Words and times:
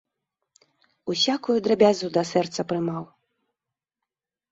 Усякую 1.13 1.57
драбязу 1.67 2.09
да 2.15 2.23
сэрца 2.31 2.59
прымаў. 2.73 3.03